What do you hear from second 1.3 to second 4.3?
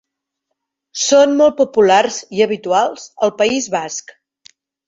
molt populars i habituals al País Basc.